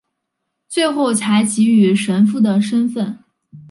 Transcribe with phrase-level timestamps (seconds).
[0.67, 3.19] 最后才给予神父的身分。